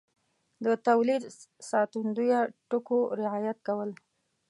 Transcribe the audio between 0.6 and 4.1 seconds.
د تولید ساتندویه ټکو رعایت کول